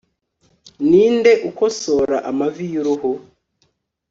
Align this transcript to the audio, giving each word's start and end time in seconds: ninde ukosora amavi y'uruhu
ninde 0.89 1.31
ukosora 1.49 2.17
amavi 2.29 2.65
y'uruhu 2.73 3.11